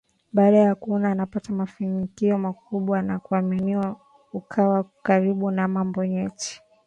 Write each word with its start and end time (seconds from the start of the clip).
Baada 0.33 0.57
ya 0.57 0.75
kuona 0.75 1.11
anapata 1.11 1.53
mafanikio 1.53 2.37
makubwa 2.37 3.01
na 3.01 3.19
kuaminiwa 3.19 3.95
akawa 4.37 4.83
karibu 5.03 5.51
na 5.51 5.67
mambo 5.67 6.05
nyeti 6.05 6.61